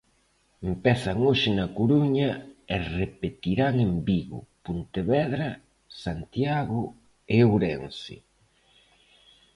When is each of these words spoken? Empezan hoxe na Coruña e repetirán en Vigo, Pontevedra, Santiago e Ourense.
Empezan 0.69 1.17
hoxe 1.27 1.49
na 1.57 1.65
Coruña 1.77 2.29
e 2.73 2.75
repetirán 2.99 3.75
en 3.85 3.91
Vigo, 4.07 4.39
Pontevedra, 4.65 5.49
Santiago 6.03 6.81
e 7.35 7.37
Ourense. 7.51 8.15